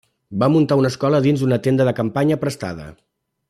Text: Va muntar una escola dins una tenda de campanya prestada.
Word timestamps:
Va 0.43 0.47
muntar 0.53 0.77
una 0.79 0.91
escola 0.93 1.19
dins 1.27 1.45
una 1.49 1.59
tenda 1.67 1.87
de 1.91 1.93
campanya 2.01 2.39
prestada. 2.47 2.93